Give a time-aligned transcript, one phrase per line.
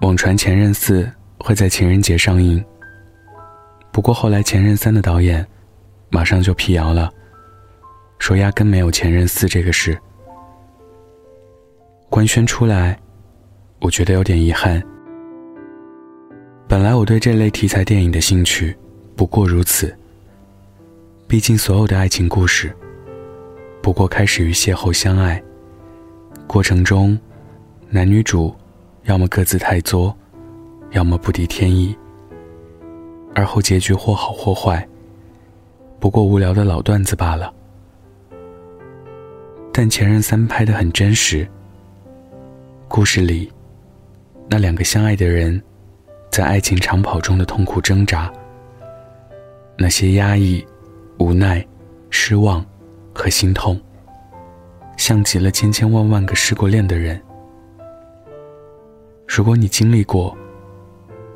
[0.00, 1.02] 网传《前任四》
[1.38, 2.62] 会在情人节上映，
[3.92, 5.46] 不过后来《前任三》的导演
[6.10, 7.10] 马上就辟谣了，
[8.18, 9.96] 说压根没有《前任四》这个事。
[12.10, 12.98] 官宣出来，
[13.80, 14.82] 我觉得有点遗憾。
[16.68, 18.76] 本来我对这类题材电影的兴趣
[19.16, 19.96] 不过如此。
[21.26, 22.74] 毕竟所有的爱情故事，
[23.80, 25.42] 不过开始于邂逅相爱，
[26.46, 27.18] 过程中，
[27.88, 28.54] 男女主
[29.04, 30.16] 要么各自太作，
[30.92, 31.96] 要么不敌天意，
[33.34, 34.86] 而后结局或好或坏，
[36.00, 37.52] 不过无聊的老段子罢了。
[39.72, 41.46] 但《前任三》拍的很真实，
[42.88, 43.50] 故事里，
[44.48, 45.62] 那两个相爱的人。
[46.30, 48.28] 在爱情长跑中的痛苦挣扎，
[49.78, 50.66] 那些压抑、
[51.18, 51.64] 无奈、
[52.10, 52.66] 失望
[53.14, 53.80] 和心痛，
[54.96, 57.22] 像极了千千万万个失过恋的人。
[59.26, 60.36] 如果你经历过，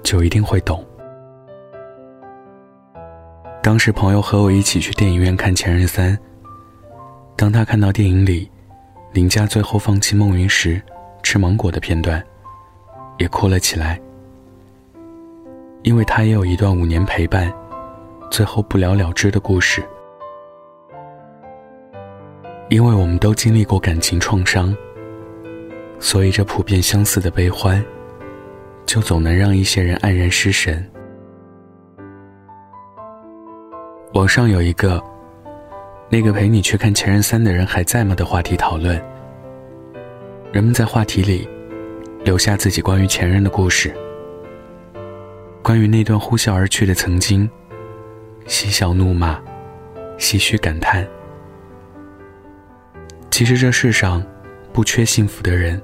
[0.03, 0.85] 就一定会懂。
[3.63, 6.17] 当时朋友和我一起去电影院看《前任三》，
[7.37, 8.51] 当他看到电影里
[9.13, 10.81] 林佳最后放弃孟云时
[11.23, 12.23] 吃芒果的片段，
[13.19, 14.01] 也哭了起来。
[15.83, 17.53] 因为他也有一段五年陪伴，
[18.31, 19.83] 最后不了了之的故事。
[22.69, 24.77] 因为我们都经历过感情创伤，
[26.01, 27.85] 所以这普遍相似的悲欢，
[28.87, 30.89] 就总能让一些人黯然失神。
[34.15, 35.03] 网上有一个
[36.09, 39.01] “那个陪你去看《前任三》的人还在吗”的话题讨论，
[40.51, 41.47] 人们在话题里
[42.25, 43.95] 留下自己关于前任的故事。
[45.63, 47.49] 关于那段呼啸而去的曾经，
[48.47, 49.39] 嬉笑怒骂，
[50.17, 51.07] 唏嘘感叹。
[53.31, 54.25] 其实这世上
[54.73, 55.81] 不缺幸福的人，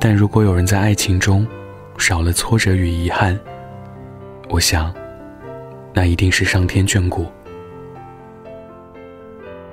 [0.00, 1.46] 但如果有人在爱情中
[1.96, 3.38] 少了挫折与遗憾，
[4.48, 4.92] 我想，
[5.92, 7.26] 那一定是上天眷顾。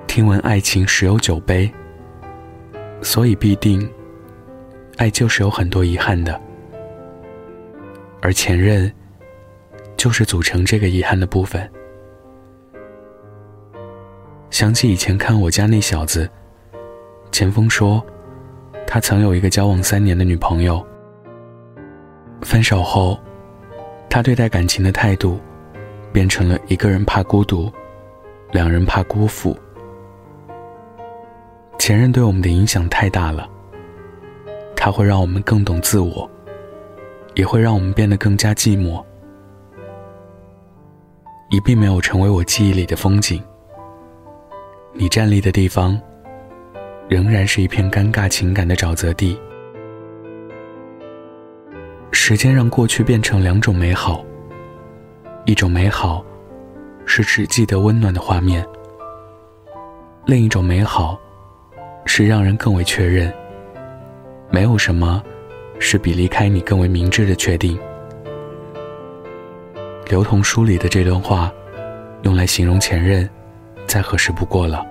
[0.05, 1.71] 听闻爱情十有九悲，
[3.01, 3.89] 所以必定，
[4.97, 6.39] 爱就是有很多遗憾的。
[8.21, 8.91] 而前任，
[9.95, 11.69] 就是组成这个遗憾的部分。
[14.49, 16.29] 想起以前看我家那小子，
[17.31, 18.03] 前锋说，
[18.85, 20.85] 他曾有一个交往三年的女朋友。
[22.41, 23.19] 分手后，
[24.09, 25.39] 他对待感情的态度，
[26.11, 27.71] 变成了一个人怕孤独，
[28.51, 29.55] 两人怕辜负。
[31.77, 33.49] 前任对我们的影响太大了，
[34.75, 36.29] 他会让我们更懂自我。
[37.35, 38.99] 也会让我们变得更加寂寞。
[41.51, 43.39] 你并没有成为我记忆里的风景，
[44.91, 46.01] 你站立的地方，
[47.07, 49.39] 仍然是一片尴尬情感的沼泽地。
[52.11, 54.23] 时间让过去变成两种美好，
[55.45, 56.23] 一种美好，
[57.05, 58.63] 是只记得温暖的画面；
[60.25, 61.17] 另一种美好，
[62.05, 63.33] 是让人更为确认，
[64.49, 65.23] 没有什么。
[65.79, 67.77] 是比离开你更为明智的决定。
[70.09, 71.53] 刘同书里的这段话，
[72.23, 73.29] 用来形容前任，
[73.85, 74.83] 再合适不过了。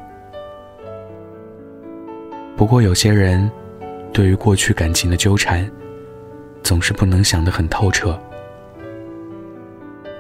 [2.57, 3.51] 不过有些人，
[4.13, 5.71] 对于过去感情的纠缠，
[6.63, 8.19] 总是不能想得很透彻。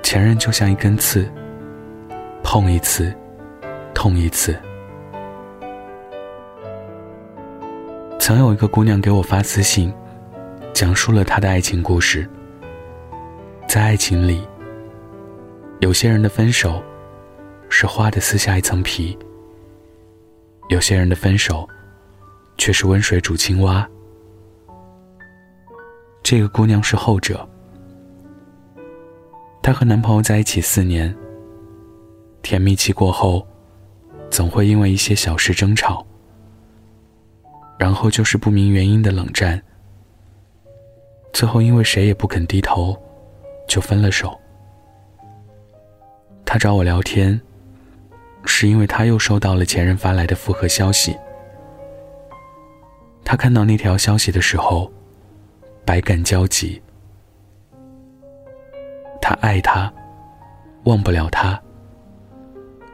[0.02, 1.26] 前任就像一根刺，
[2.42, 3.12] 碰一次，
[3.94, 4.54] 痛一次。
[8.18, 9.92] 曾有一个姑娘给我发私信。
[10.74, 12.28] 讲述了他的爱情故事。
[13.66, 14.46] 在爱情里，
[15.80, 16.82] 有些人的分手
[17.70, 19.16] 是花的撕下一层皮，
[20.68, 21.66] 有些人的分手
[22.56, 23.88] 却是温水煮青蛙。
[26.22, 27.48] 这个姑娘是后者。
[29.62, 31.14] 她和男朋友在一起四年，
[32.42, 33.46] 甜蜜期过后，
[34.30, 36.06] 总会因为一些小事争吵，
[37.78, 39.60] 然后就是不明原因的冷战。
[41.32, 42.96] 最后，因为谁也不肯低头，
[43.68, 44.38] 就分了手。
[46.44, 47.40] 他找我聊天，
[48.44, 51.16] 是因为他又收到了前任发来的复合消息。
[53.26, 54.88] 他看到那条消息的时候，
[55.84, 56.80] 百感交集。
[59.20, 59.92] 他爱他，
[60.84, 61.60] 忘不了他，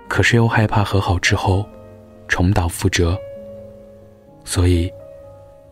[0.09, 1.69] 可是又害怕和好之后
[2.29, 3.15] 重蹈覆辙，
[4.43, 4.91] 所以，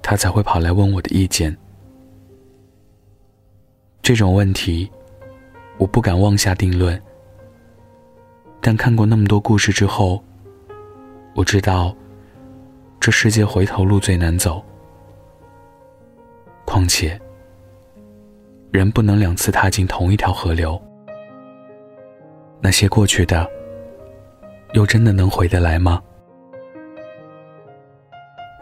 [0.03, 1.57] 他才会跑来问我的意见。
[4.03, 4.91] 这种问题，
[5.79, 7.01] 我不敢妄下定论。
[8.61, 10.23] 但看过那么多故事之后，
[11.35, 11.97] 我知道，
[13.01, 14.63] 这世界回头路最难走。
[16.67, 17.19] 况且，
[18.71, 20.81] 人不能两次踏进同一条河流。
[22.61, 23.49] 那些过去的，
[24.75, 26.01] 又真的能回得来吗？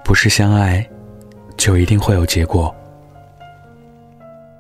[0.05, 0.88] 不是相爱，
[1.56, 2.73] 就一定会有结果。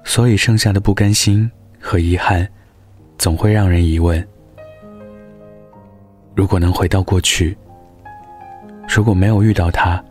[0.02, 1.48] 所以剩下的不甘心
[1.80, 2.46] 和遗憾，
[3.16, 4.26] 总会让人疑问：
[6.34, 7.56] 如果能回到过去，
[8.88, 10.02] 如果没有遇到他，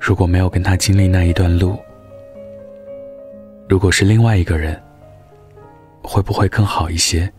[0.00, 1.76] 如果没有跟他经历那一段路，
[3.68, 4.80] 如果是另外一个人，
[6.02, 7.32] 会不会更好一些？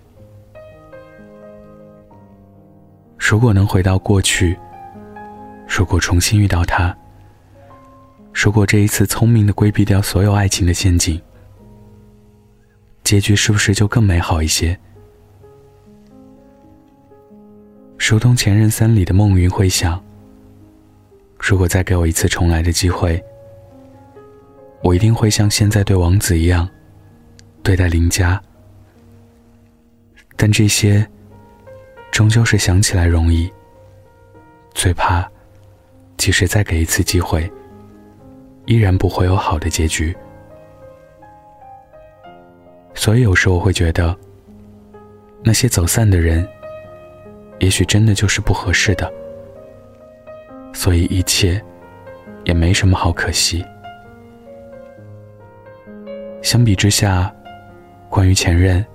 [3.17, 4.57] 如果能回到过去。
[5.75, 6.95] 如果重新遇到他，
[8.31, 11.19] 如果这一次聪明的规避掉所有爱情的陷阱，
[13.03, 14.77] 结局是不是就更美好一些？
[18.11, 20.03] 如同《前任三》里的孟云会想：
[21.39, 23.23] 如果再给我一次重来的机会，
[24.83, 26.67] 我一定会像现在对王子一样
[27.63, 28.39] 对待林佳。
[30.35, 31.07] 但这些，
[32.11, 33.49] 终究是想起来容易，
[34.73, 35.27] 最怕。
[36.17, 37.51] 即使再给一次机会，
[38.65, 40.15] 依然不会有好的结局。
[42.93, 44.15] 所以有时我会觉得，
[45.43, 46.47] 那些走散的人，
[47.63, 49.09] 也许真的就是不合适的。
[50.73, 51.63] 所以一切，
[52.43, 53.63] 也没什么好可惜。
[56.41, 57.33] 相比之下，
[58.09, 58.85] 关于前任，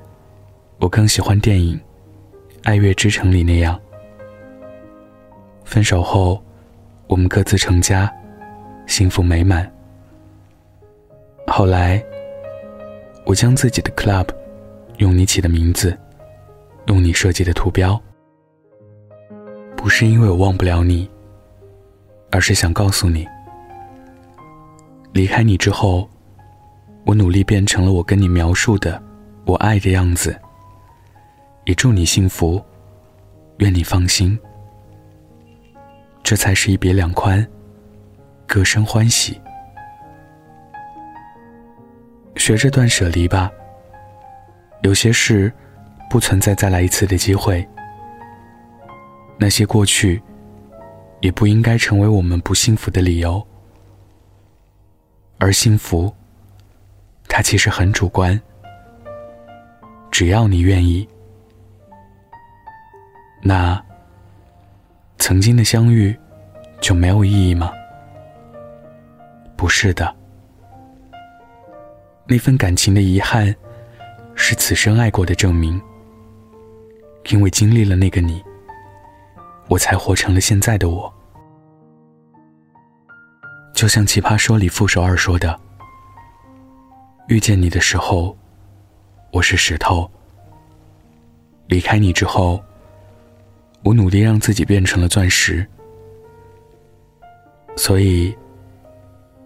[0.81, 1.77] 我更喜欢电影
[2.65, 3.81] 《爱乐之城》里那样，
[5.65, 6.43] 分手后。
[7.07, 8.13] 我们各自成家，
[8.87, 9.67] 幸福美满。
[11.47, 12.05] 后来，
[13.25, 14.29] 我将自己的 club
[14.99, 15.97] 用你起的名字，
[16.89, 17.99] 用你设计的图标，
[19.79, 21.09] 不是因为我忘不了你，
[22.33, 23.27] 而是想告诉你，
[25.13, 26.11] 离开你之后，
[27.07, 29.01] 我努力变成了我跟你描述的
[29.47, 30.37] 我爱的样子。
[31.65, 32.61] 也祝你幸福，
[33.59, 34.37] 愿你放心。
[36.25, 37.47] 这才是一别两宽，
[38.49, 39.41] 各生欢喜。
[42.35, 43.49] 学着断舍离吧。
[44.83, 45.53] 有些事，
[46.11, 47.67] 不存在再来一次的机会。
[49.39, 50.21] 那些过去，
[51.21, 53.47] 也不应该成为我们不幸福的理由。
[55.39, 56.13] 而幸福，
[57.29, 58.41] 它其实很主观。
[60.11, 61.09] 只要你愿意，
[63.43, 63.83] 那。
[65.21, 66.17] 曾经的相遇
[66.81, 67.73] 就没有意义吗？
[69.57, 70.15] 不是的，
[72.27, 73.55] 那份感情的遗憾
[74.35, 75.79] 是此生爱过的证明。
[77.31, 78.43] 因为经历了那个你，
[79.69, 81.13] 我才活成了现在的我。
[83.75, 85.59] 就像《奇葩说》里傅首尔说的
[87.29, 88.37] ：“遇见你的时候，
[89.33, 90.11] 我是石头；
[91.67, 92.63] 离开你之后。”
[93.85, 95.65] 我努力让自己变成了钻石，
[97.77, 98.37] 所以，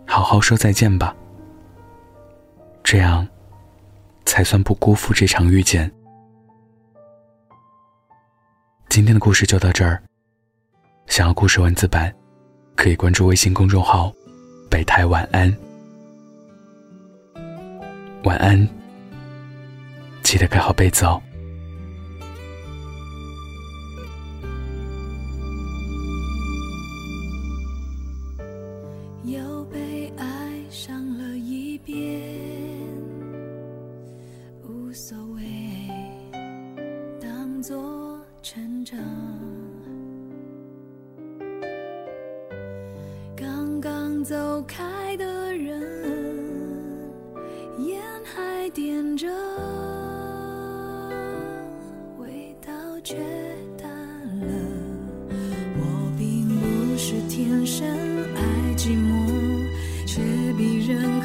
[0.06, 1.14] 好好说再见吧。
[2.82, 3.28] 这样，
[4.24, 5.92] 才算不辜负这场遇见。
[8.88, 10.02] 今天的故事就到这儿。
[11.12, 12.10] 想要故事文字版，
[12.74, 14.10] 可以关注微信公众号
[14.70, 15.54] “北太晚安”。
[18.24, 18.66] 晚安，
[20.22, 21.20] 记得盖好被子哦。
[29.24, 30.26] 又被爱
[30.70, 31.11] 伤
[44.22, 45.82] 走开的人，
[47.80, 49.28] 烟还点着，
[52.18, 53.16] 味道却
[53.76, 53.90] 淡
[54.38, 54.46] 了。
[55.76, 57.84] 我并不是天生
[58.36, 58.42] 爱
[58.76, 59.66] 寂寞，
[60.06, 60.20] 却
[60.56, 61.20] 比任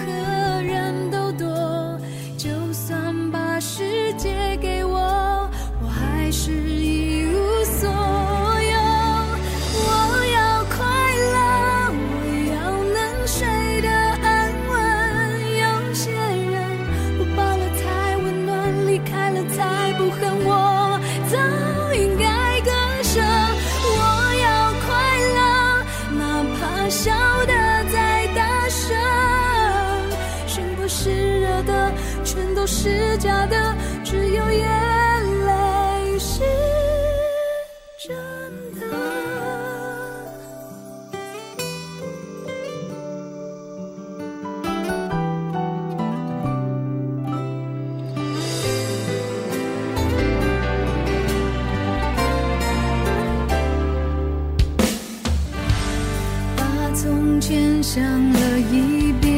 [58.59, 59.31] 一遍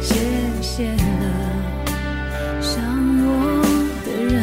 [0.00, 0.14] 谢
[0.62, 1.02] 谢了
[2.60, 2.82] 伤
[3.22, 3.28] 我
[4.04, 4.34] 的人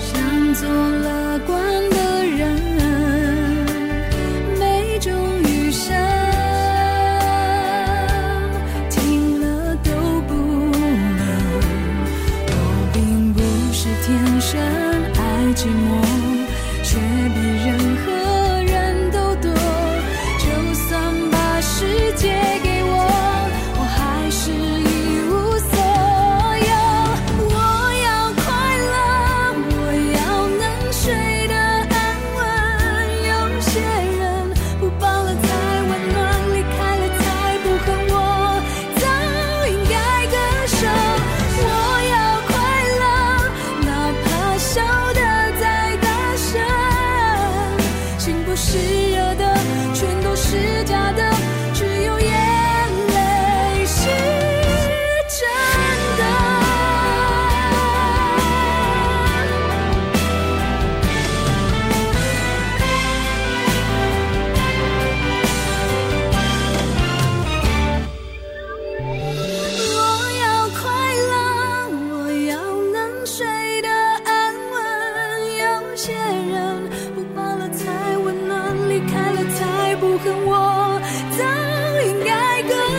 [0.00, 0.10] 想
[0.54, 1.50] 做乐观
[1.90, 2.40] 的人
[4.58, 5.12] 每种
[5.44, 5.94] 雨声
[8.90, 9.90] 听了都
[10.28, 11.22] 不冷
[12.48, 12.50] 我
[12.92, 13.40] 并不
[13.72, 14.60] 是天生
[15.14, 15.20] 爱
[15.54, 16.21] 寂寞。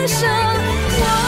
[0.06, 1.23] 生我